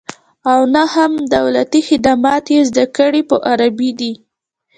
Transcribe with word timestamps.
او 0.51 0.59
نه 0.75 0.83
هم 0.93 1.11
دولتي 1.35 1.79
خدمات 1.87 2.45
یې 2.55 2.61
زده 2.69 2.85
کړې 2.97 3.21
په 3.29 3.35
عربي 3.51 3.91
دي 3.99 4.13